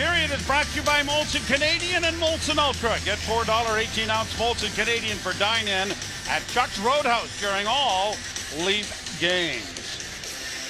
[0.00, 2.96] period is brought to you by Molson Canadian and Molson Ultra.
[3.04, 3.44] Get $4
[3.78, 5.92] 18 ounce Molson Canadian for dine in
[6.26, 8.16] at Chuck's Roadhouse during all
[8.64, 8.88] Leaf
[9.20, 9.60] games.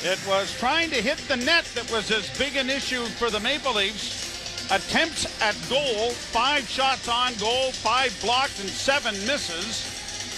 [0.02, 3.38] It was trying to hit the net that was as big an issue for the
[3.38, 4.66] Maple Leafs.
[4.72, 9.86] Attempts at goal, five shots on goal, five blocked, and seven misses.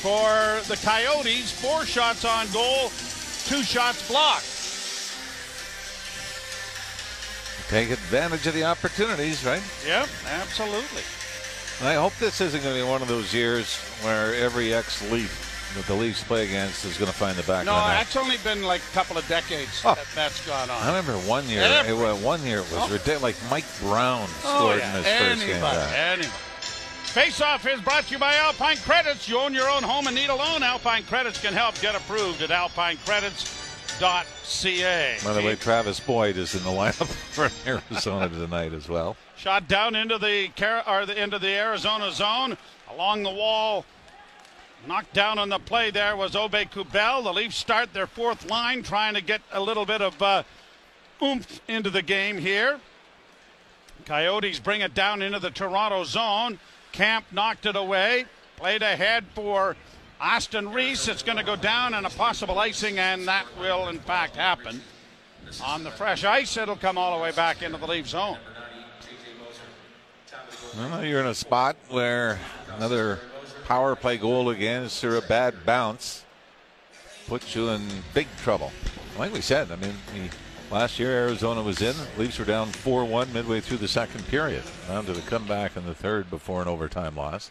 [0.03, 2.91] For the Coyotes, four shots on goal,
[3.49, 4.62] two shots blocked.
[7.73, 9.63] Take advantage of the opportunities, right?
[9.87, 11.01] Yep, absolutely.
[11.81, 15.73] And I hope this isn't going to be one of those years where every ex-Leaf
[15.75, 17.97] that the Leafs play against is going to find the back No, of the net.
[18.05, 19.95] that's only been like a couple of decades Oh.
[19.95, 20.83] that that's gone on.
[20.83, 21.63] I remember one year.
[21.63, 22.89] Every- It, one year it was Oh.
[22.89, 23.23] ridiculous.
[23.23, 24.99] Like Mike Brown Oh, scored yeah.
[24.99, 25.93] in his first game back.
[25.97, 26.29] anybody.
[27.05, 29.27] Face Off is brought to you by Alpine Credits.
[29.29, 30.63] You own your own home and need a loan.
[30.63, 31.81] Alpine Credits can help.
[31.81, 32.51] Get approved at
[34.03, 35.19] alpinecredits.ca.
[35.25, 39.17] By the way, Travis Boyd is in the lineup for Arizona tonight as well.
[39.37, 40.51] Shot down into the
[40.87, 42.57] or the into the Arizona zone
[42.91, 43.85] along the wall.
[44.87, 47.23] Knocked down on the play there was Aubé-Kubel.
[47.23, 50.43] The Leafs start their fourth line, trying to get a little bit of uh,
[51.23, 52.81] oomph into the game here.
[54.05, 56.59] Coyotes bring it down into the Toronto zone.
[56.93, 58.27] Kämpf knocked it away.
[58.57, 59.77] Played ahead for
[60.23, 61.09] Aston-Reese.
[61.09, 64.81] It's going to go down and a possible icing, and that will in fact happen.
[65.65, 68.39] On the fresh ice, it'll come all the way back into the Leaf zone.
[70.77, 72.39] Well, you're in a spot where
[72.77, 73.19] another
[73.67, 76.25] power play goal against or a bad bounce
[77.27, 77.83] puts you in
[78.15, 78.73] big trouble.
[79.19, 79.95] Like we said, I mean,
[80.71, 81.95] last year Arizona was in.
[82.17, 84.63] Leafs were down 4 1 midway through the second period.
[84.89, 87.51] Down to the comeback in the third before an overtime loss.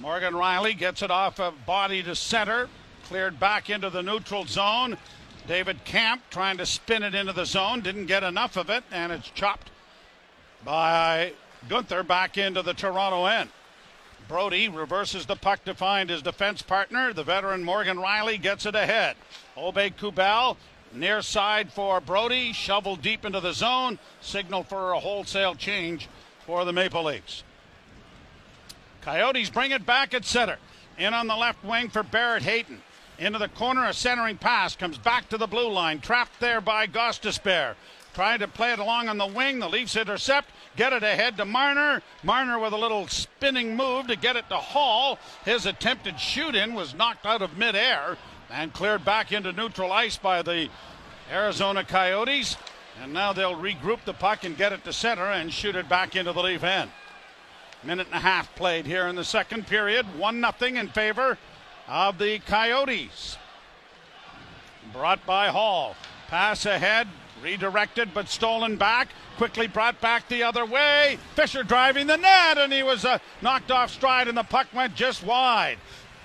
[0.00, 2.68] Morgan Rielly gets it off of body to center,
[3.04, 4.96] cleared back into the neutral zone.
[5.46, 9.12] David Kämpf trying to spin it into the zone, didn't get enough of it, and
[9.12, 9.70] it's chopped
[10.64, 11.32] by
[11.68, 13.50] Guenther back into the Toronto end.
[14.26, 17.12] Brodie reverses the puck to find his defense partner.
[17.12, 19.16] The veteran Morgan Rielly gets it ahead.
[19.56, 20.56] Aubé-Kubel
[20.92, 26.08] near side for Brodie, shovel deep into the zone, signal for a wholesale change
[26.46, 27.42] for the Maple Leafs.
[29.04, 30.56] Coyotes bring it back at center.
[30.96, 32.80] In on the left wing for Barrett Hayton.
[33.18, 36.00] Into the corner, a centering pass comes back to the blue line.
[36.00, 37.74] Trapped there by Gostisbehere.
[38.14, 39.58] Trying to play it along on the wing.
[39.58, 40.48] The Leafs intercept.
[40.76, 42.00] Get it ahead to Marner.
[42.22, 45.18] Marner with a little spinning move to get it to Holl.
[45.44, 48.16] His attempted shoot in was knocked out of midair
[48.50, 50.70] and cleared back into neutral ice by the
[51.30, 52.56] Arizona Coyotes.
[53.02, 56.16] And now they'll regroup the puck and get it to center and shoot it back
[56.16, 56.90] into the Leaf end.
[57.86, 60.06] Minute and a half played here in the second period.
[60.18, 61.36] 1 0 in favor
[61.86, 63.36] of the Coyotes.
[64.92, 65.94] Brought by Holl.
[66.28, 67.08] Pass ahead,
[67.42, 69.08] redirected but stolen back.
[69.36, 71.18] Quickly brought back the other way.
[71.34, 74.94] Fischer driving the net, and he was uh, knocked off stride, and the puck went
[74.94, 75.76] just wide.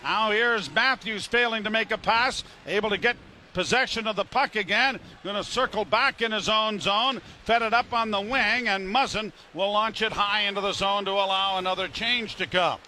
[0.02, 3.18] Now here's Matthews failing to make a pass, able to get
[3.54, 5.00] possession of the puck again.
[5.24, 7.22] Going to circle back in his own zone.
[7.46, 11.06] Fed it up on the wing, and Muzzin will launch it high into the zone
[11.06, 12.80] to allow another change to come.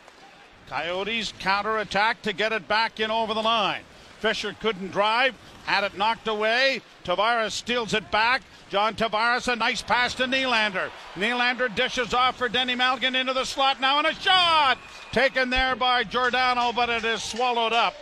[0.68, 3.84] Coyotes counterattack to get it back in over the line.
[4.20, 5.34] Fischer couldn't drive,
[5.66, 6.82] had it knocked away.
[7.04, 8.44] Tavares steals it back.
[8.70, 10.92] John Tavares, a nice pass to Nylander.
[11.16, 14.78] Nylander dishes off for Denny Malgin into the slot now, and a shot
[15.12, 17.96] taken there by Giordano, but it is swallowed up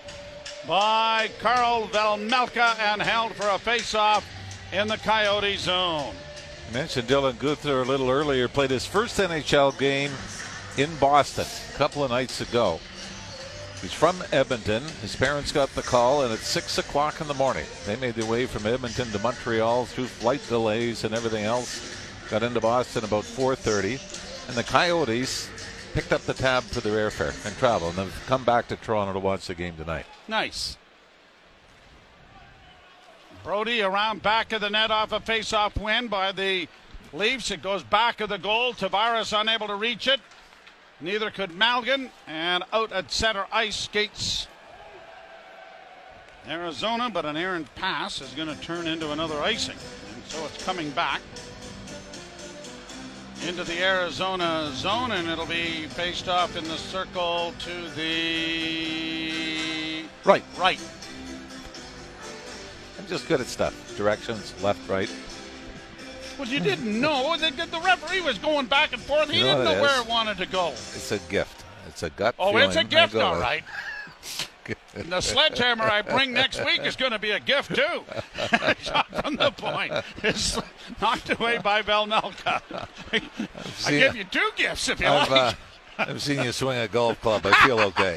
[0.67, 4.25] by Carl Vejmelka and held for a face-off
[4.71, 6.13] in the Coyote zone.
[6.69, 8.47] I mentioned Dylan Guenther a little earlier.
[8.47, 10.11] Played his first NHL game
[10.77, 12.79] in Boston a couple of nights ago.
[13.81, 14.83] He's from Edmonton.
[15.01, 18.29] His parents got the call, and at six o'clock in the morning, they made their
[18.29, 21.95] way from Edmonton to Montreal through flight delays and everything else.
[22.29, 23.99] Got into Boston about 4:30,
[24.47, 25.49] and the Coyotes
[25.93, 29.13] picked up the tab for their airfare and travel, and they've come back to Toronto
[29.13, 30.05] to watch the game tonight.
[30.27, 30.77] Nice.
[33.43, 36.67] Brodie around back of the net off a face-off win by the
[37.13, 37.51] Leafs.
[37.51, 38.73] It goes back of the goal.
[38.73, 40.19] Tavares unable to reach it.
[41.01, 42.09] Neither could Malgin.
[42.27, 44.47] And out at center ice skates
[46.47, 49.77] Arizona, but an errant pass is going to turn into another icing.
[50.13, 51.21] And so it's coming back
[53.47, 60.43] into the Arizona zone, and it'll be faced off in the circle to the Right.
[60.57, 60.79] right.
[62.99, 63.73] I'm just good at stuff.
[63.97, 65.09] Directions, left, right.
[66.37, 67.35] Well, you didn't know.
[67.37, 69.29] The, the referee was going back and forth.
[69.29, 70.01] He You know didn't know it where is?
[70.05, 70.69] it wanted to go.
[70.71, 71.63] It's a gift.
[71.87, 72.67] It's a gut Oh, feeling.
[72.67, 73.63] it's a gift, all right.
[74.95, 78.03] And the sledgehammer I bring next week is going to be a gift too.
[78.81, 79.93] Shot from the point
[80.23, 80.59] is
[81.01, 82.61] knocked away by Vejmelka.
[83.85, 85.53] I give you two gifts if you I've, like.
[85.53, 85.57] uh,
[85.99, 87.45] I've seen you swing a golf club.
[87.45, 88.15] I feel okay.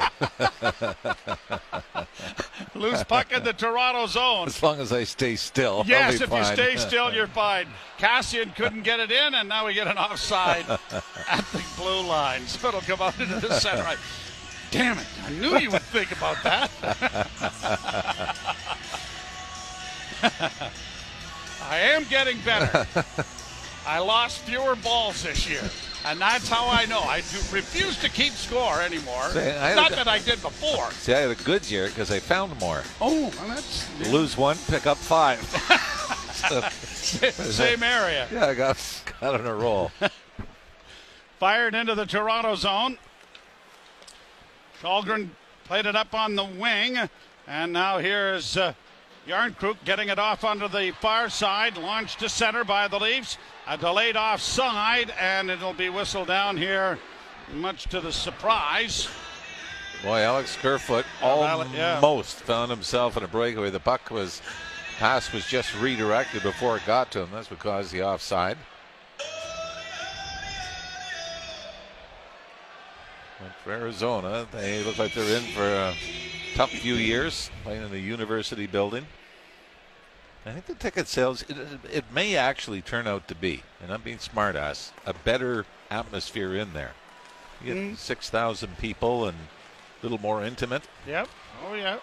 [2.75, 4.47] Loose puck in the Toronto zone.
[4.47, 5.79] As long as I stay still.
[5.79, 7.67] I'll Yes, if you stay still, you're fine.
[7.99, 12.47] Kassian couldn't get it in, and now we get an offside at the blue line.
[12.47, 13.83] So it'll come out into the center.
[13.83, 13.97] I,
[14.73, 15.05] damn it!
[15.25, 16.69] I knew you would think about that.
[21.69, 22.85] I am getting better.
[23.85, 25.61] I lost fewer balls this year.
[26.05, 26.99] And that's how I know.
[26.99, 29.23] I do refuse to keep score anymore.
[29.35, 30.91] I Not a- that I did before.
[30.91, 32.83] See, I had a good year because I found more.
[32.99, 35.39] Oh, well, that's Lose one, pick up five.
[36.73, 38.27] same area.
[38.33, 39.91] yeah, I got got on a roll.
[41.39, 42.97] Fired into the Toronto zone.
[44.83, 45.29] Källgren
[45.63, 46.97] played it up on the wing.
[47.47, 48.73] And now here's uh,
[49.27, 51.77] Järnkrok getting it off onto the far side.
[51.77, 53.37] Launched to center by the Leafs.
[53.67, 56.99] A delayed offside, and it'll be whistled down here,
[57.53, 59.07] much to the surprise.
[60.03, 61.97] Boy, Alex Kerfoot Alex- yeah.
[62.03, 63.69] almost found himself in a breakaway.
[63.69, 64.41] The puck was
[64.97, 67.29] pass was just redirected before it got to him.
[67.31, 68.57] That's what caused the offside.
[73.63, 75.93] For Arizona, they look like they're in for a
[76.53, 79.05] tough few years playing in the university building.
[80.45, 81.57] I think the ticket sales, it,
[81.89, 86.55] it may actually turn out to be, and I'm being smart ass, a better atmosphere
[86.55, 86.91] in there.
[87.63, 87.95] You get mm-hmm.
[87.95, 90.83] 6,000 people and a little more intimate.
[91.07, 91.29] Yep.
[91.65, 91.99] Oh, yeah.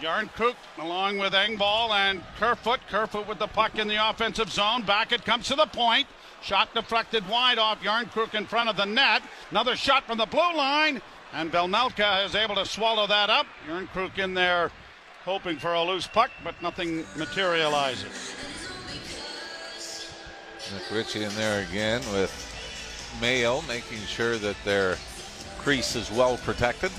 [0.00, 2.80] Järnkrok along with Engvall and Kerfoot.
[2.88, 4.82] Kerfoot with the puck in the offensive zone.
[4.82, 6.06] Back it comes to the point.
[6.42, 9.22] Shot deflected wide off Järnkrok in front of the net.
[9.50, 11.00] Another shot from the blue line.
[11.32, 13.46] And Vejmelka is able to swallow that up.
[13.68, 14.70] Järnkrok in there
[15.24, 18.34] hoping for a loose puck, but nothing materializes.
[20.72, 22.32] Nick Ritchie in there again with
[23.20, 24.96] Mayo making sure that their
[25.58, 26.90] crease is well protected.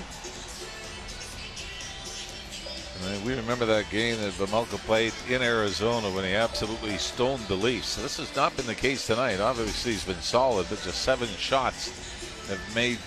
[2.95, 7.43] And then we remember that game that Vejmelka played in Arizona when he absolutely stoned
[7.47, 7.95] the Leafs.
[7.95, 9.39] This has not been the case tonight.
[9.39, 12.97] Obviously, he's been solid, but just seven shots have made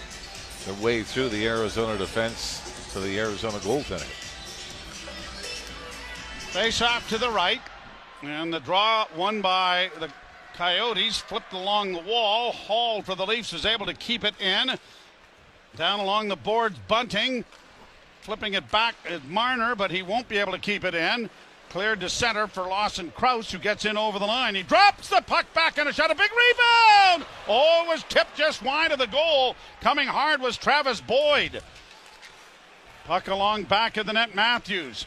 [0.67, 4.13] their way through the Arizona defense to the Arizona goaltending.
[6.53, 7.61] Face off to the right.
[8.23, 10.11] And the draw won by the
[10.55, 11.19] Coyotes.
[11.19, 12.53] Flipped along the wall.
[12.53, 14.73] Holl for the Leafs is able to keep it in.
[15.77, 17.45] Down along the boards, Bunting.
[18.29, 21.31] Flipping it back at Marner, but he won't be able to keep it in.
[21.71, 24.55] Cleared to center for Lawson Crouse, who gets in over the line.
[24.55, 26.11] He drops the puck back and a shot.
[26.11, 27.25] A big rebound!
[27.49, 29.57] Oh, it was tipped just wide of the goal.
[29.81, 31.63] Coming hard was Travis Boyd.
[33.07, 35.07] Puck along back of the net, Matthews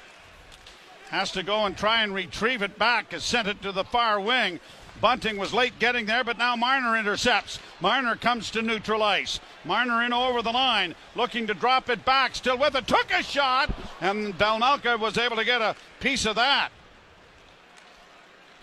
[1.12, 3.12] has to go and try and retrieve it back.
[3.12, 4.62] Has sent it to the far wing.
[5.01, 7.57] Bunting was late getting there, but now Marner intercepts.
[7.81, 9.39] Marner comes to neutral ice.
[9.65, 12.36] Marner in over the line, looking to drop it back.
[12.36, 16.36] Still with it, took a shot, and Vejmelka was able to get a piece of
[16.36, 16.69] that.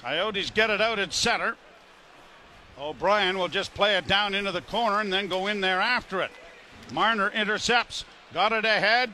[0.01, 1.57] Coyotes get it out at center.
[2.79, 6.23] O'Brien will just play it down into the corner and then go in there after
[6.23, 6.31] it.
[6.93, 9.11] Marner intercepts, got it ahead.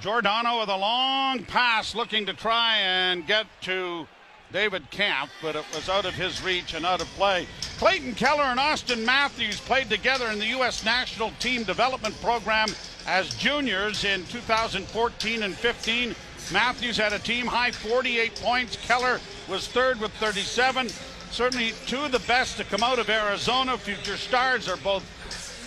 [0.00, 4.06] Giordano with a long pass looking to try and get to
[4.52, 7.46] David Kämpf, but it was out of his reach and out of play.
[7.78, 10.84] Clayton Keller and Auston Matthews played together in the U.S.
[10.84, 12.68] National Team Development Program
[13.06, 16.14] as juniors in 2014 and 15.
[16.52, 18.76] Matthews had a team high 48 points.
[18.76, 20.88] Keller was third with 37.
[21.30, 23.78] Certainly two of the best to come out of Arizona.
[23.78, 25.04] Future stars are both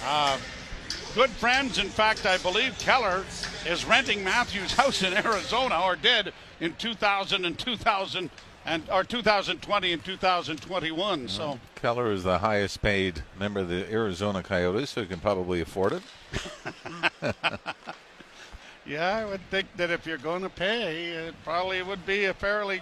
[0.06, 0.38] uh,
[1.16, 1.78] good friends.
[1.78, 3.24] In fact, I believe Keller
[3.66, 8.30] is renting Matthews' house in Arizona, or did in 2000 and 2000
[8.66, 11.28] and or 2020 and 2021.
[11.28, 15.62] So Keller is the highest paid member of the Arizona Coyotes, so he can probably
[15.62, 16.04] afford it.
[18.86, 22.34] yeah, I would think that if you're going to pay, it probably would be a
[22.34, 22.82] fairly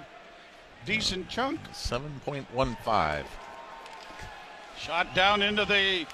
[0.85, 1.59] decent chunk.
[1.71, 3.23] 7.15.
[4.77, 6.05] Shot down into the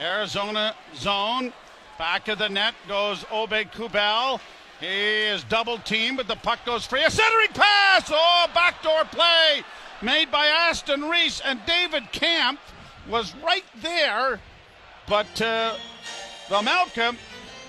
[0.00, 1.52] Arizona zone.
[1.98, 4.40] Back of the net goes Aubé-Kubel.
[4.80, 7.02] He is double teamed, but the puck goes free.
[7.04, 8.10] A centering pass!
[8.12, 9.62] Oh, backdoor play
[10.02, 11.40] made by Aston Reese.
[11.40, 12.58] And David Kämpf
[13.08, 14.40] was right there,
[15.08, 15.76] but uh,
[16.50, 17.16] Malcolm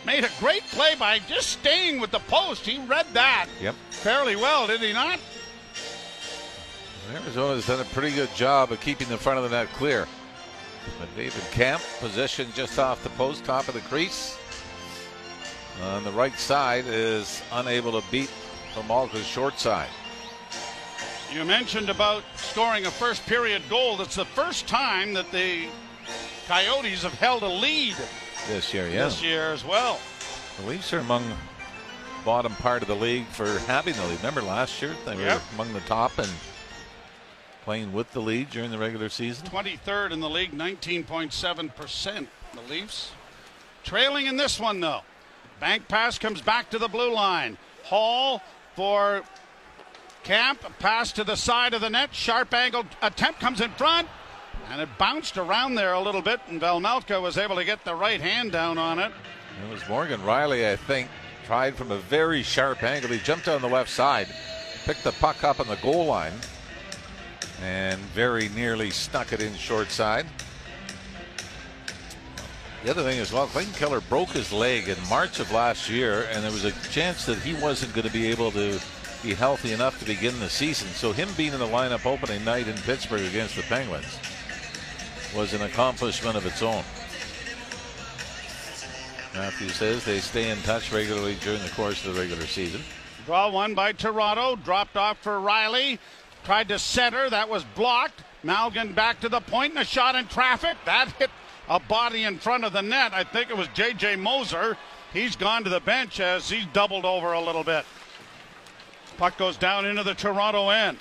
[0.06, 2.66] made a great play by just staying with the post.
[2.66, 3.76] He read that Yep.
[3.92, 5.20] fairly well, did he not?
[7.14, 10.08] Arizona's done a pretty good job of keeping the front of the net clear.
[11.00, 14.38] But David Kämpf, positioned just off the post, top of the crease.
[15.82, 18.32] Uh, on the right side is unable to beat
[18.74, 19.90] Homolka's short side.
[21.32, 23.98] You mentioned about scoring a first period goal.
[23.98, 25.68] That's the first time that the
[26.48, 27.96] Coyotes have held a lead
[28.48, 29.06] this year, yeah.
[29.06, 30.00] This year as well.
[30.62, 31.24] The Leafs are among
[32.24, 34.18] bottom part of the league for having the lead.
[34.18, 35.36] Remember last year they yep.
[35.36, 36.30] were among the top and
[37.64, 39.46] playing with the lead during the regular season.
[39.48, 42.28] 23rd in the league, 19.7%.
[42.54, 43.12] The Leafs
[43.84, 45.02] trailing in this one though.
[45.60, 47.58] Bank pass comes back to the blue line.
[47.84, 48.42] Holl
[48.76, 49.24] for
[50.24, 50.58] Kämpf.
[50.80, 52.14] Pass to the side of the net.
[52.14, 54.08] Sharp angle attempt comes in front.
[54.70, 57.96] And it bounced around there a little bit, and Vejmelka was able to get the
[57.96, 59.12] right hand down on it.
[59.64, 61.10] It was Morgan Rielly, I think,
[61.46, 63.10] tried from a very sharp angle.
[63.10, 64.28] He jumped on the left side,
[64.84, 66.34] picked the puck up on the goal line,
[67.64, 70.26] and very nearly snuck it in short side.
[72.84, 76.28] The other thing as well, Clayton Keller broke his leg in March of last year,
[76.32, 78.80] and there was a chance that he wasn't going to be able to
[79.24, 80.88] be healthy enough to begin the season.
[80.90, 84.20] So him being in the lineup opening night in Pittsburgh against the Penguins
[85.36, 86.84] was an accomplishment of its own.
[89.34, 92.82] Matthew says they stay in touch regularly during the course of the regular season.
[93.26, 96.00] Draw one by Toronto, dropped off for Rielly,
[96.44, 98.24] tried to center, that was blocked.
[98.44, 100.78] Malgin back to the point and a shot in traffic.
[100.86, 101.30] That hit
[101.70, 103.14] a body in front of the net.
[103.14, 104.16] I think it was J.J.
[104.18, 104.78] Moser.
[105.14, 107.86] He's gone to the bench as he's doubled over a little bit.
[109.18, 110.98] Puck goes down into the Toronto end.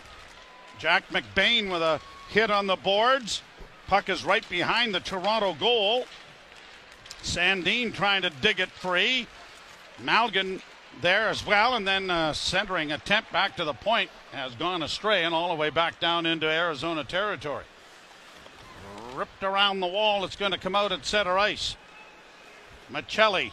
[0.78, 3.42] Jack McBain with a hit on the boards.
[3.86, 6.06] Puck is right behind the Toronto goal.
[7.22, 9.26] Sandin trying to dig it free.
[10.02, 10.60] Malgin
[11.00, 15.24] there as well, and then uh, centering attempt back to the point has gone astray
[15.24, 17.64] and all the way back down into Arizona territory.
[19.16, 21.74] Ripped around the wall, it's going to come out at center ice.
[22.92, 23.50] Maccelli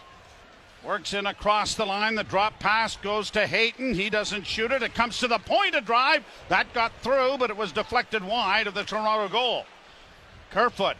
[0.86, 2.16] works in across the line.
[2.16, 3.94] The drop pass goes to Hayton.
[3.94, 4.84] He doesn't shoot it.
[4.84, 6.26] It comes to the point of drive.
[6.50, 9.66] That got through, but it was deflected wide of the Toronto goal.
[10.52, 10.98] Kerfoot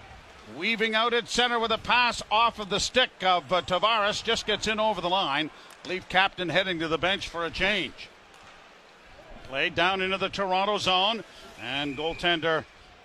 [0.58, 4.24] weaving out at center with a pass off of the stick of uh, Tavares.
[4.24, 5.52] Just gets in over the line.
[5.88, 8.10] Leaf captain heading to the bench for a change.
[9.50, 11.24] Played down into the Toronto zone,
[11.62, 12.64] and goaltender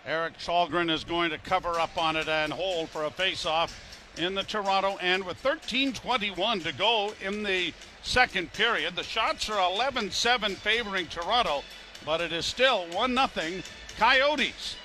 [0.09, 3.79] Erik Källgren is going to cover up on it and hold for a face-off
[4.17, 8.97] in the Toronto end with 13:21 to go in the second period.
[8.97, 11.63] The shots are 11-7 favoring Toronto,
[12.07, 13.63] but it is still one 0
[13.99, 14.77] Coyotes.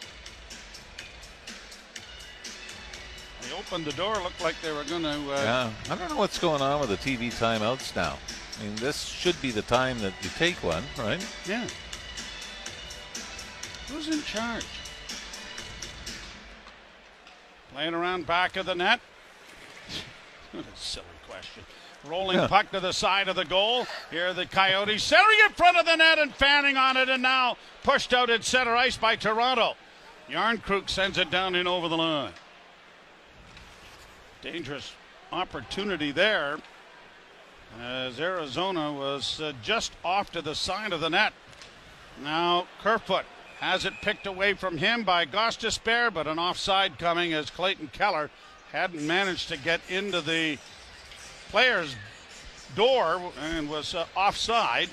[3.42, 5.10] They opened the door, looked like they were going to.
[5.10, 8.18] Uh, yeah, I don't know what's going on with the TV timeouts now.
[8.60, 11.26] I mean, this should be the time that you take one, right?
[11.48, 11.66] Yeah.
[13.88, 14.66] Who's in charge?
[17.74, 19.00] Playing around back of the net.
[20.52, 21.64] what a silly question.
[22.06, 22.48] Rolling yeah.
[22.48, 23.88] puck to the side of the goal.
[24.12, 27.58] Here the Coyotes centering in front of the net and fanning on it, and now
[27.82, 29.74] pushed out at center ice by Toronto.
[30.30, 32.34] Järnkrok sends it down in over the line.
[34.44, 34.94] Dangerous
[35.32, 36.60] opportunity there
[37.82, 41.34] as Arizona was uh, just off to the side of the net.
[42.22, 43.26] Now Kerfoot
[43.64, 48.30] has it picked away from him by Gostisbehere, but an offside coming as Clayton Keller
[48.74, 50.58] hadn't managed to get into the
[51.50, 51.96] player's
[52.76, 54.90] door and was uh, offside.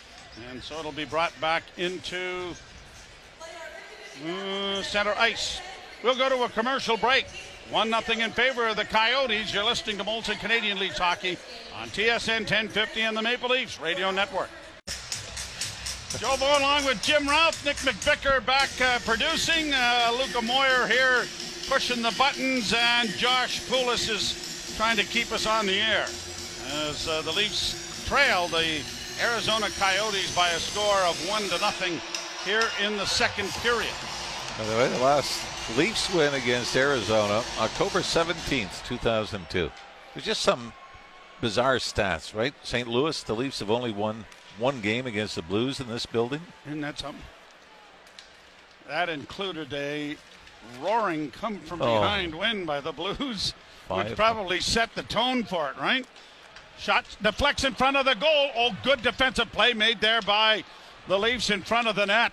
[0.50, 2.55] And so it'll be brought back into
[4.25, 5.61] uh, center ice.
[6.05, 7.27] We'll go to a commercial break.
[7.71, 9.53] 1 0 in favor of the Coyotes.
[9.53, 11.37] You're listening to Molson Canadian Leafs Hockey
[11.81, 14.49] on TSN 1050 and the Maple Leafs Radio Network.
[16.19, 21.25] Joe Bow along with Jim Ralph, Nick McVicker back uh, producing, uh, Luca Moyer here
[21.69, 26.07] pushing the buttons, and Josh Poulos is trying to keep us on the air
[26.88, 28.83] as uh, the Leafs trail the
[29.23, 32.00] Arizona Coyotes by a score of one to nothing
[32.45, 33.93] here in the second period.
[34.59, 35.40] By the way, the last
[35.79, 39.71] Leafs win against Arizona October 17th, 2002.
[40.12, 40.73] There's just some
[41.40, 42.52] bizarre stats, right?
[42.64, 42.88] St.
[42.88, 44.25] Louis, the Leafs have only won
[44.61, 46.40] one game against the Blues in this building.
[46.67, 47.23] Isn't that something?
[48.87, 50.17] That included a
[50.83, 52.00] roaring come from oh.
[52.00, 53.55] behind win by the Blues,
[53.88, 54.09] Five.
[54.09, 56.07] which probably set the tone for it, right?
[56.79, 58.50] Shot deflects in front of the goal.
[58.57, 60.64] Oh, good defensive play made there by
[61.09, 62.33] the Leafs in front of the net.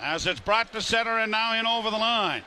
[0.00, 2.42] As it's brought to center and now in over the line.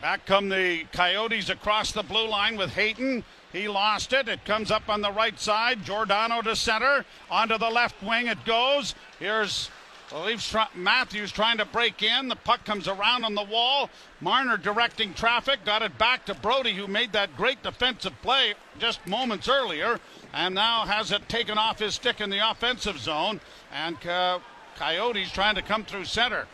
[0.00, 3.22] Back come the Coyotes across the blue line with Hayton.
[3.52, 4.28] He lost it.
[4.28, 5.84] It comes up on the right side.
[5.84, 7.04] Giordano to center.
[7.30, 8.94] Onto the left wing it goes.
[9.18, 9.68] Here's
[10.12, 12.28] Leafs, Matthews trying to break in.
[12.28, 13.90] The puck comes around on the wall.
[14.22, 15.66] Marner directing traffic.
[15.66, 19.98] Got it back to Brodie, who made that great defensive play just moments earlier.
[20.32, 23.40] And now has it taken off his stick in the offensive zone.
[23.70, 24.38] And uh,
[24.76, 26.46] Coyotes trying to come through center.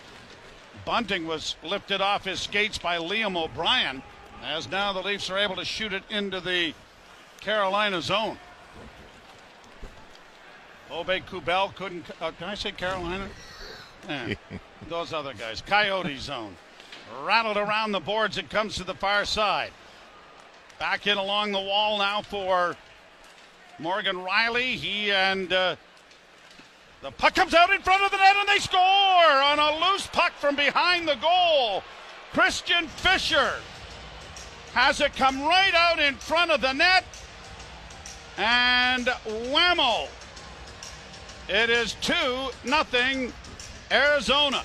[0.86, 4.02] Bunting was lifted off his skates by Liam O'Brien.
[4.42, 6.74] As now the Leafs are able to shoot it into the
[7.40, 8.38] Carolina zone.
[10.88, 12.06] Aubé-Kubel couldn't.
[12.20, 13.28] Uh, can I say Carolina?
[14.08, 14.34] Yeah,
[14.88, 15.60] those other guys.
[15.60, 16.56] Coyote zone.
[17.24, 18.38] Rattled around the boards.
[18.38, 19.72] It comes to the far side.
[20.78, 22.76] Back in along the wall now for
[23.80, 24.74] Morgan Rielly.
[24.74, 25.74] He and uh,
[27.06, 30.08] the puck comes out in front of the net and they score on a loose
[30.08, 31.84] puck from behind the goal.
[32.32, 33.52] Christian Fischer
[34.72, 37.04] has it come right out in front of the net.
[38.36, 40.08] And whammo.
[41.48, 42.12] It is 2
[42.64, 43.32] nothing
[43.92, 44.64] Arizona.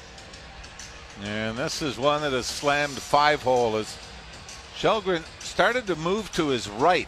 [1.23, 3.95] And this is one that has slammed five hole as
[4.79, 7.07] Källgren started to move to his right,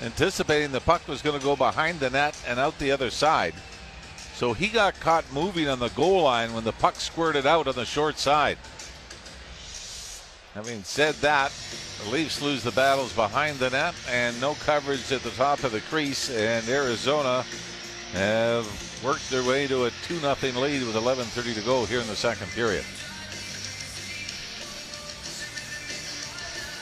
[0.00, 3.52] anticipating the puck was going to go behind the net and out the other side.
[4.34, 7.74] So he got caught moving on the goal line when the puck squirted out on
[7.74, 8.58] the short side.
[10.54, 11.52] Having said that,
[12.04, 15.72] the Leafs lose the battles behind the net and no coverage at the top of
[15.72, 17.44] the crease, and Arizona
[18.12, 18.66] have
[19.02, 22.16] worked their way to a 2 0 lead with 11.30 to go here in the
[22.16, 22.84] second period.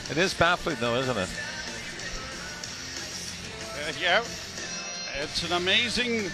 [0.09, 1.29] It is baffling, though, isn't it?
[3.87, 4.19] Uh, yeah,
[5.21, 6.29] it's an amazing.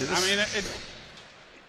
[0.00, 0.56] I mean, it,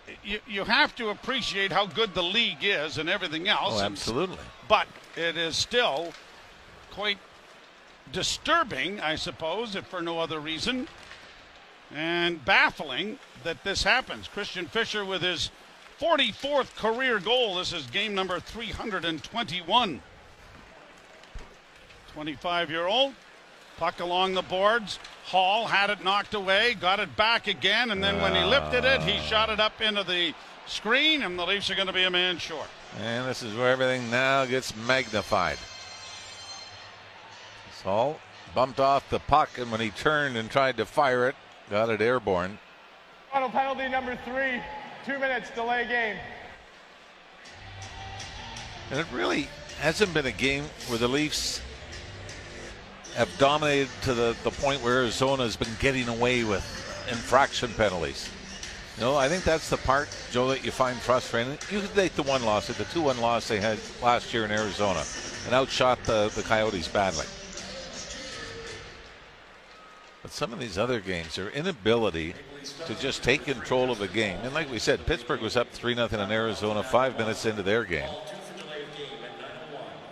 [0.07, 3.75] it, you, you have to appreciate how good the league is and everything else.
[3.75, 4.37] Oh, and- absolutely.
[4.67, 6.13] but it is still
[6.91, 7.17] quite
[8.11, 10.87] disturbing, I suppose, if for no other reason,
[11.93, 14.27] and baffling that this happens.
[14.27, 15.51] Christian Fischer with his
[15.99, 17.55] 44th career goal.
[17.55, 20.01] This is game number 321.
[22.13, 23.13] 25 year old.
[23.77, 24.99] Puck along the boards.
[25.25, 29.01] Holl had it knocked away, got it back again, and then when he lifted it,
[29.01, 29.21] he ah.
[29.21, 30.33] shot it up into the
[30.67, 32.67] screen, and the Leafs are going to be a man short.
[32.99, 35.57] And this is where everything now gets magnified.
[37.83, 38.19] Saul
[38.53, 41.35] bumped off the puck, and when he turned and tried to fire it,
[41.69, 42.57] got it airborne.
[43.31, 44.61] Final penalty number three,
[45.05, 46.17] two minutes delay game.
[48.91, 51.59] And it really hasn't been a game where the Leafs
[53.15, 56.63] have dominated to the, the point where Arizona has been getting away with
[57.09, 58.29] infraction penalties.
[58.97, 61.57] You know, I think that's the part, Joe, that you find frustrating.
[61.69, 64.51] You could take the one loss, the 2 1 loss they had last year in
[64.51, 65.03] Arizona,
[65.45, 67.25] and outshot the, the Coyotes badly.
[70.21, 72.33] But some of these other games, their inability
[72.87, 74.39] to just take control of a game.
[74.43, 77.83] And like we said, Pittsburgh was up 3 0 in Arizona five minutes into their
[77.83, 78.09] game.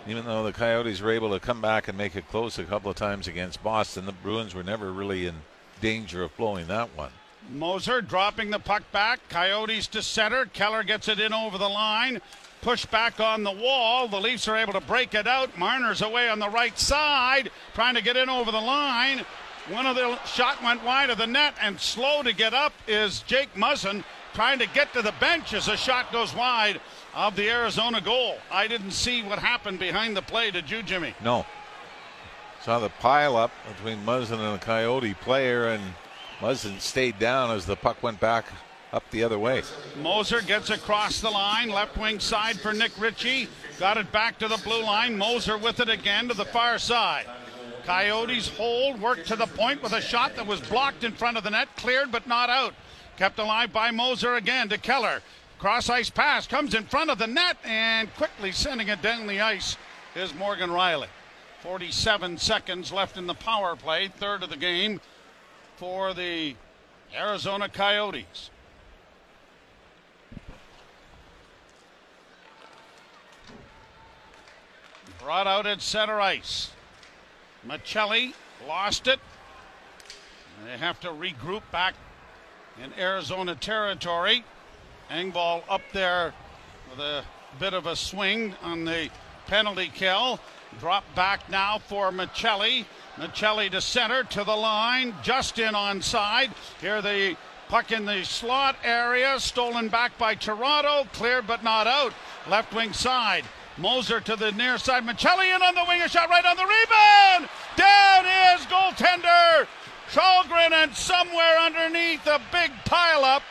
[0.06, 2.90] Even though the Coyotes were able to come back and make it close a couple
[2.90, 5.34] of times against Boston, the Bruins were never really in
[5.80, 7.10] danger of blowing that one.
[7.50, 9.20] Moser dropping the puck back.
[9.30, 10.44] Coyotes to center.
[10.46, 12.20] Keller gets it in over the line.
[12.60, 14.06] Push back on the wall.
[14.06, 15.56] The Leafs are able to break it out.
[15.58, 19.24] Marner's away on the right side, trying to get in over the line.
[19.70, 23.20] One of the shot went wide of the net, and slow to get up is
[23.22, 26.80] Jake Muzzin, trying to get to the bench as a shot goes wide
[27.14, 28.36] of the Arizona goal.
[28.50, 30.50] I didn't see what happened behind the play.
[30.50, 31.14] Did you, Jimmy?
[31.22, 31.46] No.
[32.62, 35.82] Saw the pile up between Muzzin and a Coyote player, and
[36.40, 38.46] Muzzin stayed down as the puck went back
[38.92, 39.62] up the other way.
[40.00, 43.48] Moser gets across the line, left wing side for Nick Ritchie.
[43.78, 45.18] Got it back to the blue line.
[45.18, 47.26] Moser with it again to the far side.
[47.84, 51.44] Coyotes hold, work to the point with a shot that was blocked in front of
[51.44, 52.72] the net, cleared but not out.
[53.18, 55.20] Kept alive by Moser again to Keller.
[55.58, 59.40] Cross ice pass comes in front of the net and quickly sending it down the
[59.40, 59.76] ice
[60.14, 61.08] is Morgan Rielly.
[61.62, 65.00] 47 seconds left in the power play, third of the game
[65.76, 66.54] for the
[67.16, 68.50] Arizona Coyotes.
[75.22, 76.70] Brought out at center ice.
[77.66, 78.34] Maccelli
[78.68, 79.18] lost it.
[80.66, 81.94] They have to regroup back
[82.82, 84.44] in Arizona territory.
[85.10, 86.32] Engvall up there
[86.90, 87.24] with a
[87.58, 89.10] bit of a swing on the
[89.46, 90.40] penalty kill.
[90.80, 92.84] Drop back now for Maccelli.
[93.16, 96.50] Maccelli to center to the line, just in on side.
[96.80, 97.36] Here the
[97.68, 102.12] puck in the slot area, stolen back by Toronto, cleared but not out.
[102.48, 103.44] Left wing side.
[103.76, 105.04] Moser to the near side.
[105.04, 107.48] Maccelli in on the wing, shot right on the rebound.
[107.76, 109.66] Down is goaltender
[110.10, 113.42] Källgren, and somewhere underneath a big pileup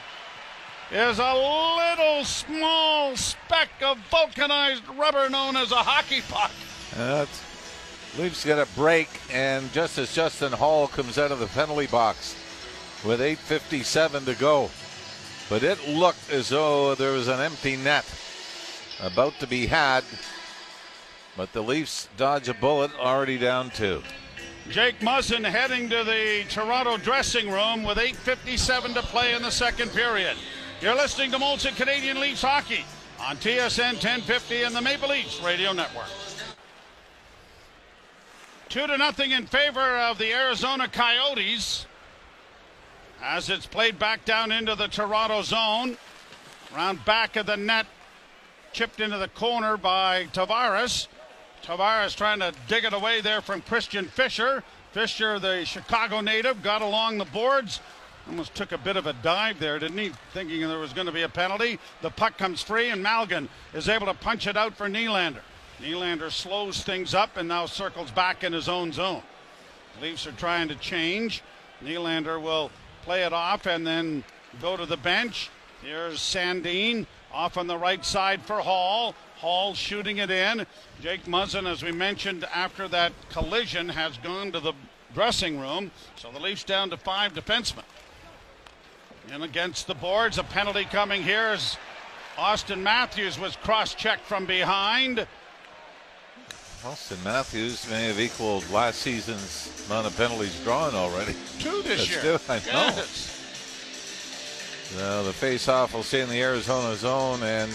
[0.93, 6.51] is a little small speck of vulcanized rubber known as a hockey puck.
[6.95, 7.41] That's
[8.17, 12.35] Leafs get a break, and just as Justin Holl comes out of the penalty box
[13.03, 14.69] with 8.57 to go.
[15.49, 18.05] But it looked as though there was an empty net
[19.01, 20.03] about to be had.
[21.35, 24.03] But the Leafs dodge a bullet, already down two.
[24.69, 29.91] Jake Muzzin heading to the Toronto dressing room with 8.57 to play in the second
[29.91, 30.37] period.
[30.81, 32.83] You're listening to Molson Canadian Leafs Hockey
[33.19, 36.09] on TSN 1050 and the Maple Leafs Radio Network.
[38.67, 41.85] Two to nothing in favor of the Arizona Coyotes
[43.21, 45.97] as it's played back down into the Toronto zone.
[46.75, 47.85] Round back of the net,
[48.73, 51.07] chipped into the corner by Tavares.
[51.63, 54.63] Tavares trying to dig it away there from Christian Fischer.
[54.91, 57.79] Fischer, the Chicago native, got along the boards.
[58.27, 60.11] Almost took a bit of a dive there, didn't he?
[60.31, 61.77] Thinking there was going to be a penalty.
[62.01, 65.41] The puck comes free, and Malgin is able to punch it out for Nylander.
[65.81, 69.21] Nylander slows things up and now circles back in his own zone.
[70.01, 71.43] Leafs are trying to change.
[71.83, 72.71] Nylander will
[73.03, 74.23] play it off and then
[74.61, 75.49] go to the bench.
[75.81, 79.15] Here's Sandin off on the right side for Holl.
[79.37, 80.65] Holl shooting it in.
[81.01, 84.73] Jake Muzzin, as we mentioned after that collision, has gone to the
[85.13, 85.91] dressing room.
[86.15, 87.83] So the Leafs down to five defensemen.
[89.31, 91.77] In against the boards, a penalty coming here as
[92.35, 95.25] Auston Matthews was cross checked from behind.
[96.83, 101.33] Auston Matthews may have equaled last season's amount of penalties drawn already.
[101.59, 102.37] Two this That's year.
[102.37, 102.95] two, I know.
[102.95, 103.29] Yes.
[104.97, 107.71] Now the face-off will stay in the Arizona zone, and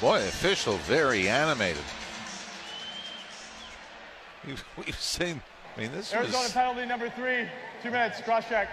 [0.00, 1.84] boy, official very animated.
[4.44, 5.40] We've, we've seen.
[5.76, 6.52] I mean, this Arizona was.
[6.52, 7.46] penalty number three.
[7.82, 8.20] Two minutes.
[8.22, 8.68] Cross check.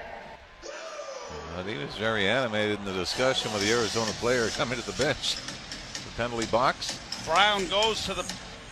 [1.56, 5.04] But he was very animated in the discussion with the Arizona player coming to the
[5.04, 5.36] bench.
[5.36, 7.00] The penalty box.
[7.26, 8.26] Brown goes to the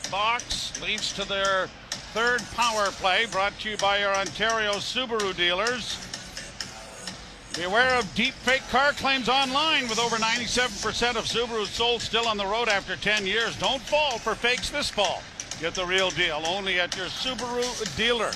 [0.10, 1.68] box, leads to their
[2.14, 5.98] third power play, brought to you by your Ontario Subaru dealers.
[7.56, 12.38] Beware of deep fake car claims online with over 97% of Subarus sold still on
[12.38, 13.58] the road after 10 years.
[13.58, 15.22] Don't fall for fakes this fall.
[15.60, 18.32] Get the real deal only at your Subaru dealer.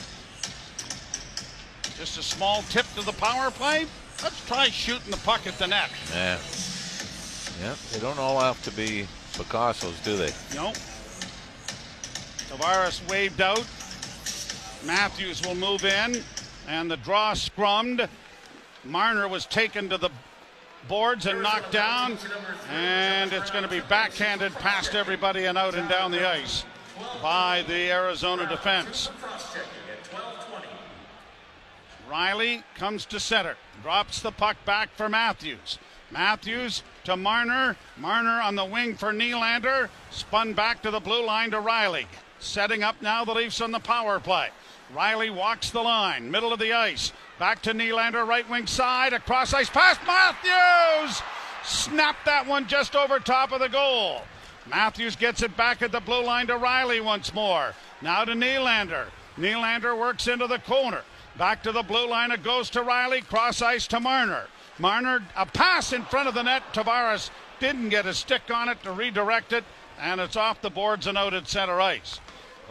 [1.98, 3.88] Just a small tip to the power play.
[4.24, 5.90] Let's try shooting the puck at the net.
[6.12, 6.38] Yeah.
[7.62, 10.32] Yeah, they don't all have to be Picasso's, do they?
[10.56, 10.72] No.
[12.50, 13.66] Tavares waved out.
[14.86, 16.24] Matthews will move in,
[16.68, 18.08] and the draw scrummed.
[18.84, 20.10] Marner was taken to the
[20.88, 22.18] boards and knocked down,
[22.70, 26.64] and it's going to be backhanded past everybody and out and down the ice
[27.22, 29.10] by the Arizona defense.
[32.10, 35.80] Rielly comes to center, drops the puck back for Matthews.
[36.12, 37.76] Matthews to Marner.
[37.98, 39.90] Marner on the wing for Nylander.
[40.12, 42.06] Spun back to the blue line to Rielly.
[42.40, 44.50] Setting up now the Leafs on the power play.
[44.94, 47.12] Rielly walks the line, middle of the ice.
[47.40, 49.98] Back to Nylander, right wing side, across ice pass.
[50.06, 51.22] Matthews!
[51.64, 54.22] Snapped that one just over top of the goal.
[54.68, 57.74] Matthews gets it back at the blue line to Rielly once more.
[58.02, 59.06] Now to Nylander.
[59.38, 61.02] Nylander works into the corner.
[61.38, 62.32] Back to the blue line.
[62.32, 63.26] It goes to Rielly.
[63.26, 64.48] Cross ice to Marner.
[64.80, 66.64] Marner, a pass in front of the net.
[66.74, 69.64] Tavares didn't get a stick on it to redirect it,
[70.00, 72.20] and it's off the boards and out at center ice.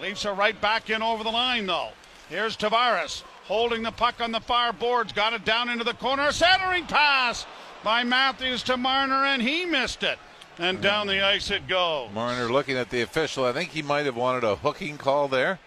[0.01, 1.91] Leafs are right back in over the line, though.
[2.29, 5.13] Here's Tavares holding the puck on the far boards.
[5.13, 6.33] Got it down into the corner.
[6.33, 7.47] Centering pass
[7.83, 10.19] by Matthews to Marner, and he missed it.
[10.59, 12.11] And down the ice it goes.
[12.13, 13.45] Marner looking at the official.
[13.45, 15.59] I think he might have wanted a hooking call there.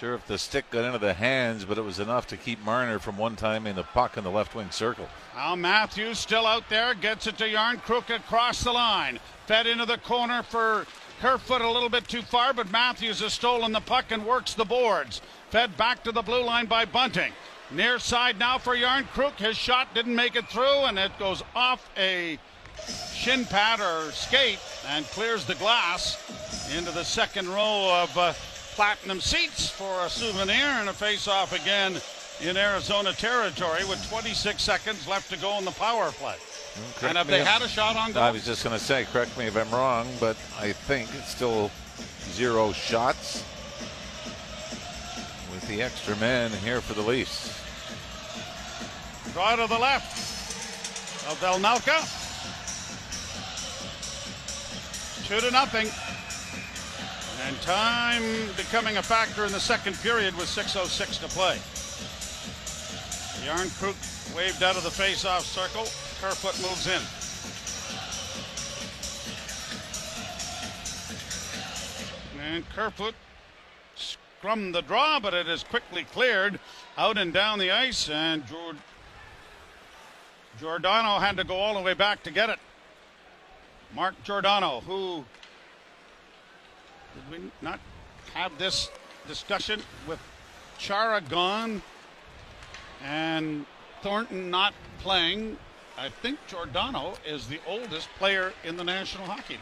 [0.00, 2.98] Sure if the stick got into the hands, but it was enough to keep Marner
[2.98, 5.06] from one time in the puck in the left wing circle.
[5.36, 9.20] Now Matthews still out there, gets it to Järnkrok across the line.
[9.44, 10.86] Fed into the corner for
[11.20, 14.64] Kerfoot a little bit too far, but Matthews has stolen the puck and works the
[14.64, 15.20] boards.
[15.50, 17.34] Fed back to the blue line by Bunting.
[17.70, 19.36] Near side now for Järnkrok.
[19.36, 22.38] His shot didn't make it through, and it goes off a
[23.12, 26.16] shin pad or skate and clears the glass
[26.74, 28.32] into the second row of uh,
[28.74, 32.00] platinum seats for a souvenir and a face-off again
[32.40, 36.36] in Arizona territory with 26 seconds left to go in the power play.
[36.96, 38.22] Correct and have they if- had a shot on goal?
[38.22, 41.28] I was just going to say, correct me if I'm wrong, but I think it's
[41.30, 41.70] still
[42.30, 43.44] zero shots
[45.52, 47.56] with the extra man here for the Leafs.
[49.32, 50.16] Draw to the left
[51.30, 52.16] of Vejmelka.
[55.28, 55.88] Two to nothing.
[57.46, 58.22] And time
[58.56, 61.56] becoming a factor in the second period with 6.06 to play.
[63.44, 63.96] Järnkrok
[64.36, 65.84] waved out of the face-off circle.
[66.20, 67.02] Kerfoot moves in.
[72.52, 73.14] And Kerfoot
[73.96, 76.60] scrummed the draw, but it is quickly cleared
[76.98, 78.44] out and down the ice, and
[80.58, 82.58] Giordano had to go all the way back to get it.
[83.94, 85.24] Mark Giordano, who
[87.14, 87.80] did we not
[88.34, 88.90] have this
[89.26, 90.18] discussion with
[90.78, 91.82] Chara gone
[93.04, 93.66] and
[94.02, 95.56] Thornton not playing?
[95.98, 99.60] I think Giordano is the oldest player in the National Hockey League.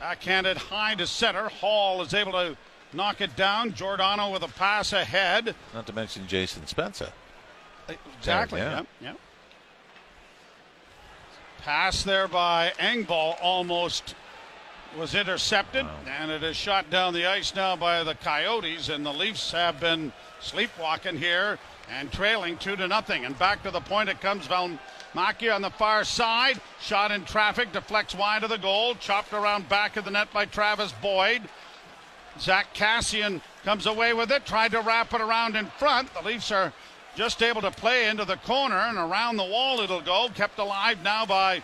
[0.00, 1.48] Backhanded high to center.
[1.48, 2.56] Holl is able to
[2.92, 3.74] knock it down.
[3.74, 5.54] Giordano with a pass ahead.
[5.74, 7.10] Not to mention Jason Spencer.
[7.88, 8.60] Exactly.
[8.60, 8.72] Yeah.
[8.72, 8.84] Yeah.
[9.00, 9.12] yeah.
[11.62, 14.14] Pass there by Engvall almost
[14.96, 18.88] was intercepted, and it is shot down the ice now by the Coyotes.
[18.88, 21.58] And the Leafs have been sleepwalking here
[21.90, 23.24] and trailing two to nothing.
[23.24, 24.46] And back to the point it comes.
[24.46, 29.68] Välimäki on the far side, shot in traffic, deflects wide of the goal, chopped around
[29.68, 31.42] back of the net by Travis Boyd.
[32.38, 36.12] Zach Kassian comes away with it, tried to wrap it around in front.
[36.14, 36.72] The Leafs are
[37.16, 40.28] just able to play into the corner and around the wall it'll go.
[40.34, 41.62] Kept alive now by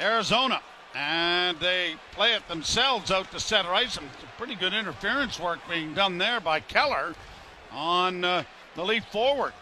[0.00, 0.60] Arizona.
[0.98, 3.94] And they play it themselves out to center ice.
[3.94, 7.14] Some pretty good interference work being done there by Keller
[7.72, 8.42] on uh,
[8.74, 9.52] the lead forward.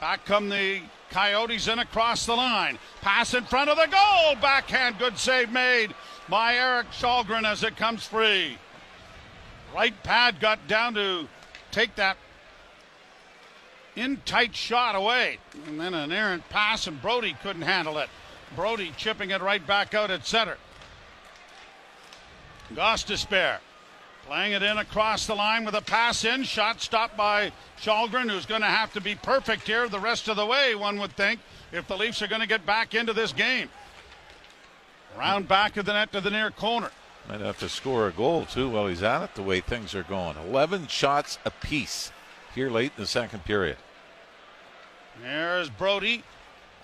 [0.00, 2.78] Back come the Coyotes in across the line.
[3.00, 4.36] Pass in front of the goal.
[4.40, 4.98] Backhand.
[4.98, 5.92] Good save made
[6.28, 8.56] by Erik Källgren as it comes free.
[9.74, 11.26] Right pad got down to
[11.72, 12.16] take that
[13.96, 15.38] in tight shot away.
[15.66, 18.08] And then an errant pass, and Brodie couldn't handle it.
[18.54, 20.58] Brodie chipping it right back out at center.
[22.74, 23.58] Gostisbehere
[24.26, 26.42] playing it in across the line with a pass in.
[26.42, 30.36] Shot stopped by Källgren, who's going to have to be perfect here the rest of
[30.36, 31.40] the way, one would think,
[31.72, 33.68] if the Leafs are going to get back into this game.
[35.16, 36.90] Round back of the net to the near corner.
[37.28, 39.34] Might have to score a goal too while he's at it.
[39.34, 42.10] The way things are going, 11 shots apiece
[42.54, 43.76] here late in the second period.
[45.22, 46.24] There's Brodie.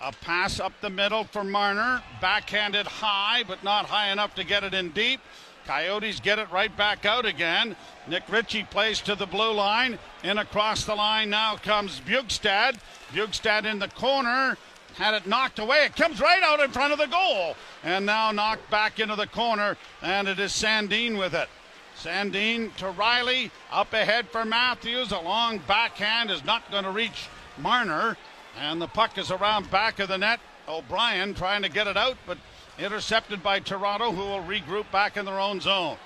[0.01, 2.03] A pass up the middle for Marner.
[2.19, 5.21] Backhanded high, but not high enough to get it in deep.
[5.65, 7.75] Coyotes get it right back out again.
[8.07, 9.97] Nick Ritchie plays to the blue line.
[10.23, 12.77] In across the line now comes Bjugstad.
[13.11, 14.57] Bjugstad in the corner.
[14.95, 15.85] Had it knocked away.
[15.85, 17.55] It comes right out in front of the goal.
[17.83, 19.77] And now knocked back into the corner.
[20.01, 21.49] And it is Sandin with it.
[21.97, 23.49] Sandin to Rielly.
[23.71, 25.11] Up ahead for Matthews.
[25.11, 28.17] A long backhand is not going to reach Marner.
[28.59, 30.39] And the puck is around back of the net.
[30.67, 32.37] O'Brien trying to get it out, but
[32.79, 35.97] intercepted by Toronto, who will regroup back in their own zone.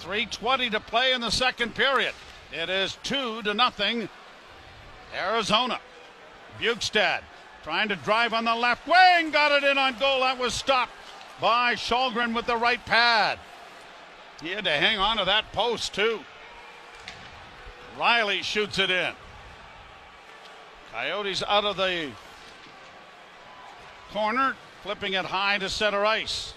[0.00, 2.12] 3.20 to play in the second period.
[2.52, 4.08] It is 2 to nothing.
[5.14, 5.78] Arizona.
[6.60, 7.20] Bjugstad
[7.62, 9.30] trying to drive on the left wing.
[9.30, 10.20] Got it in on goal.
[10.20, 10.92] That was stopped
[11.40, 13.38] by Källgren with the right pad.
[14.42, 16.20] He had to hang on to that post, too.
[17.98, 19.14] Rielly shoots it in.
[20.92, 22.10] Coyotes out of the
[24.12, 24.54] corner,
[24.84, 26.52] flipping it high to center ice.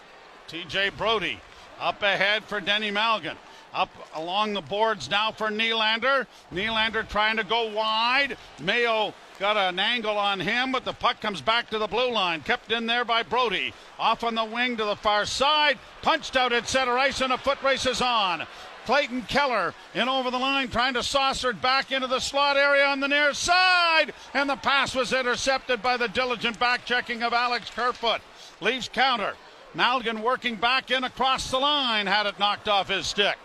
[0.50, 1.40] TJ Brodie
[1.80, 3.38] up ahead for Denny Malgin.
[3.74, 6.28] Up along the boards now for Nylander.
[6.54, 8.36] Nylander trying to go wide.
[8.62, 12.42] Mayo got an angle on him, but the puck comes back to the blue line.
[12.42, 13.74] Kept in there by Brodie.
[13.98, 15.80] Off on the wing to the far side.
[16.02, 18.46] Punched out at center ice, and a foot race is on.
[18.88, 22.86] Clayton Keller in over the line, trying to saucer it back into the slot area
[22.86, 24.14] on the near side.
[24.34, 28.22] And the pass was intercepted by the diligent back checking of Alex Kerfoot.
[28.62, 29.34] Leaves counter.
[29.76, 33.36] Malgin working back in across the line, had it knocked off his stick.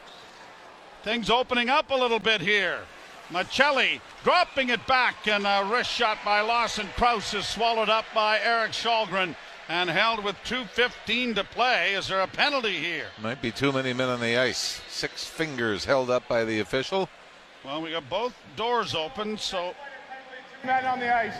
[1.03, 2.79] Things opening up a little bit here.
[3.31, 8.39] Maccelli dropping it back, and a wrist shot by Lawson Crouse is swallowed up by
[8.39, 9.35] Erik Källgren
[9.69, 11.95] and held with 2.15 to play.
[11.95, 13.07] Is there a penalty here?
[13.21, 14.81] Might be too many men on the ice.
[14.89, 17.09] Six fingers held up by the official.
[17.65, 19.75] Well, we got both doors open, so
[20.65, 21.35] Men on the ice.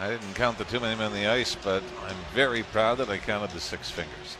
[0.00, 3.08] I didn't count the too many men on the ice, but I'm very proud that
[3.08, 4.36] I counted the six fingers.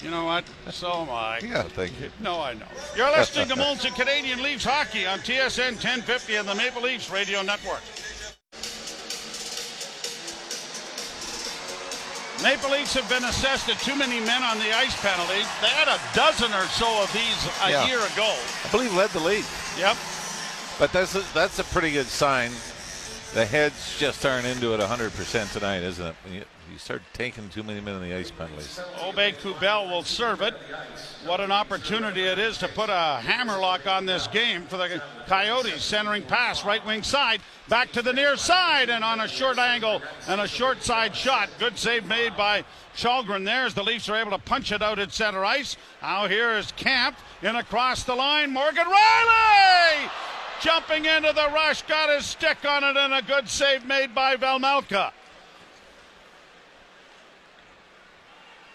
[0.00, 0.44] you know what?
[0.70, 1.40] So am I.
[1.42, 2.10] Yeah, thank you.
[2.20, 2.66] No, I know.
[2.96, 7.42] You're listening to Molson Canadian Leafs Hockey on TSN 1050 and the Maple Leafs Radio
[7.42, 7.82] Network.
[12.42, 15.42] Maple Leafs have been assessed at too many men on the ice penalty.
[15.60, 17.86] They had a dozen or so of these a Yeah.
[17.86, 18.34] year ago.
[18.64, 19.44] I believe led the league,
[19.78, 19.96] Yep.
[20.78, 22.50] but that's a, that's a pretty good sign.
[23.34, 26.14] The heads just aren't into it 100% tonight, isn't it?
[26.30, 26.44] You,
[26.76, 28.78] start taking too many men in the ice penalties.
[28.96, 30.54] Aubé-Kubel will serve it.
[31.24, 35.82] What an opportunity it is to put a hammerlock on this game for the Coyotes.
[35.82, 37.40] Centering pass, right wing side,
[37.70, 41.48] back to the near side, and on a short angle and a short side shot.
[41.58, 42.64] Good save made by
[42.96, 45.78] Källgren there as the Leafs are able to punch it out at center ice.
[46.02, 48.50] Now here is Kämpf in across the line.
[48.50, 50.10] Morgan Rielly
[50.62, 54.36] jumping into the rush, got his stick on it, and a good save made by
[54.36, 55.12] Vejmelka.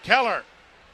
[0.02, 0.44] Keller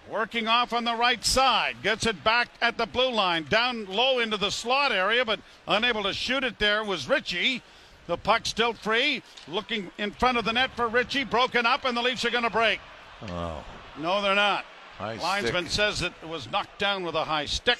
[0.09, 4.19] working off on the right side, gets it back at the blue line, down low
[4.19, 7.63] into the slot area, but unable to shoot it there was Ritchie.
[8.07, 11.97] The puck still free, looking in front of the net for Ritchie, broken up, and
[11.97, 12.81] the Leafs are going to break.
[13.23, 13.65] Oh,
[13.99, 14.67] No, they're not.
[14.99, 15.73] high Linesman stick.
[15.73, 17.79] says it was knocked down with a high stick.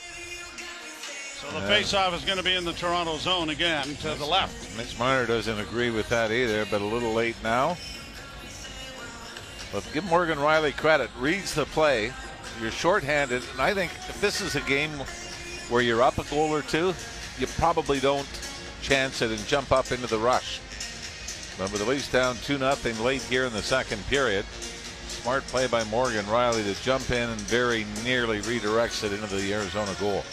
[1.51, 4.77] So the faceoff is going to be in the Toronto zone again to the left.
[4.77, 7.77] Mitch Marner doesn't agree with that either, but a little late now.
[9.73, 11.11] But give Morgan Rielly credit.
[11.19, 12.13] Reads the play.
[12.61, 14.91] You're shorthanded, and I think if this is a game
[15.69, 16.95] where you're up a goal or two,
[17.39, 18.29] you probably don't
[18.83, 20.61] chance it and jump up into the rush.
[21.59, 24.45] But with the Leafs down 2 nothing late here in the second period,
[25.09, 29.53] smart play by Morgan Rielly to jump in and very nearly redirects it into the
[29.53, 30.25] Arizona goal.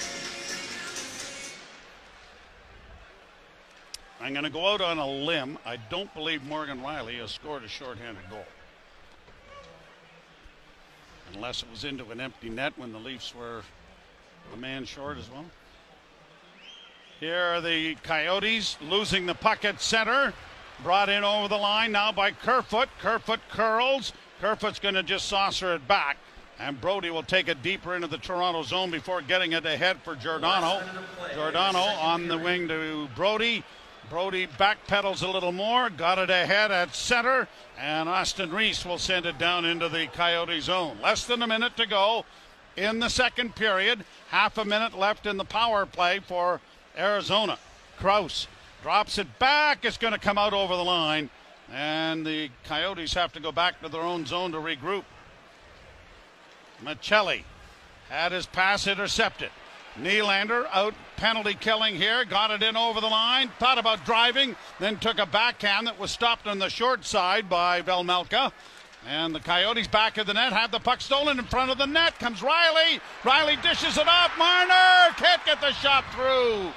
[4.22, 5.58] I'm going to go out on a limb.
[5.66, 8.46] I don't believe Morgan Rielly has scored a shorthanded goal.
[11.34, 13.64] Unless it was into an empty net when the Leafs were
[14.54, 15.46] a man short as well.
[17.20, 20.34] Here are the Coyotes losing the puck at center.
[20.84, 22.90] Brought in over the line now by Kerfoot.
[23.00, 24.14] Kerfoot curls.
[24.40, 26.18] Kerfoot's going to just saucer it back.
[26.60, 30.16] And Brodie will take it deeper into the Toronto zone before getting it ahead for
[30.16, 30.84] Giordano.
[31.34, 33.64] Giordano on the wing to Brodie.
[34.12, 37.48] Brodie backpedals a little more, got it ahead at center,
[37.80, 40.98] and Aston-Reese will send it down into the Coyote zone.
[41.02, 42.26] Less than a minute to go
[42.76, 44.04] in the second period.
[44.30, 46.60] Half a minute left in the power play for
[46.98, 47.58] Arizona.
[48.00, 48.50] Crouse
[48.84, 49.86] drops it back.
[49.86, 51.30] It's going to come out over the line,
[51.72, 55.06] and the Coyotes have to go back to their own zone to regroup.
[56.84, 57.46] Maccelli
[58.10, 59.52] had his pass intercepted.
[59.98, 64.98] Nylander out penalty killing here, got it in over the line, thought about driving, then
[64.98, 68.52] took a backhand that was stopped on the short side by Vejmelka.
[69.08, 71.86] And the Coyotes back of the net have the puck stolen in front of the
[71.86, 72.18] net.
[72.18, 73.00] Comes Rielly.
[73.22, 74.36] Rielly dishes it off.
[74.38, 76.72] Marner can't get the shot through.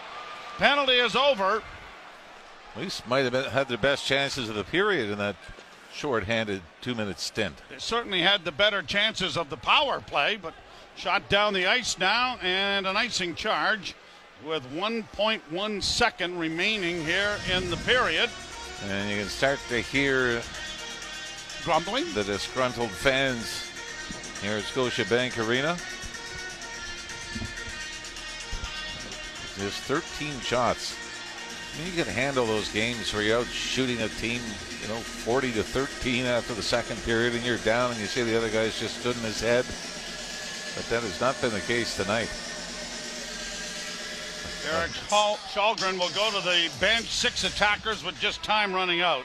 [0.59, 1.63] Penalty is over.
[2.77, 5.37] Leafs might have been, had their best chances of the period in that
[5.95, 7.63] short-handed two-minute stint.
[7.71, 10.53] They certainly had the better chances of the power play, but
[10.97, 13.95] shot down the ice now and an icing charge
[14.47, 18.31] with 1.1 second remaining here in the period.
[18.89, 20.43] And you can start to hear
[21.65, 22.13] Grumbling.
[22.15, 23.71] the disgruntled fans
[24.43, 25.77] here at Scotiabank Arena.
[29.57, 30.97] There's 13 shots.
[31.75, 34.41] I mean, you can handle those games where you're out shooting a team,
[34.83, 38.23] you know, 40 to 13 after the second period, and you're down, and you see
[38.23, 39.65] the other guys just stood in his head.
[40.77, 42.29] But that has not been the case tonight.
[44.73, 47.07] Eric Hall- will go to the bench.
[47.07, 49.25] Six attackers with just time running out.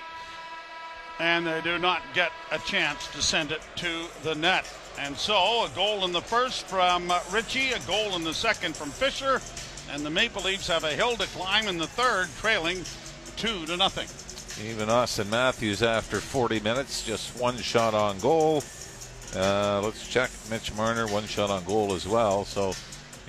[1.20, 4.66] And they do not get a chance to send it to the net.
[4.98, 8.76] And so a goal in the first from uh, Ritchie, a goal in the second
[8.76, 9.42] from Fischer.
[9.92, 12.84] And the Maple Leafs have a hill to climb in the third, trailing
[13.38, 14.08] two to nothing.
[14.66, 18.62] Even Auston Matthews, after 40 minutes, just one shot on goal.
[19.36, 22.44] Uh, let's check Mitch Marner, one shot on goal as well.
[22.44, 22.74] So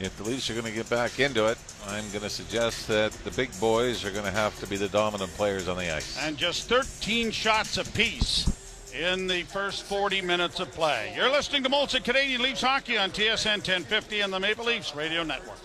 [0.01, 3.13] if the Leafs are going to get back into it, I'm going to suggest that
[3.25, 6.19] the big boys are going to have to be the dominant players on the ice.
[6.21, 8.51] And just 13 shots apiece
[8.93, 11.13] in the first 40 minutes of play.
[11.15, 15.23] You're listening to Molson Canadian Leafs Hockey on TSN 1050 and the Maple Leafs Radio
[15.23, 15.59] Network.